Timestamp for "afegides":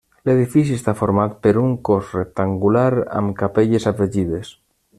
3.93-4.51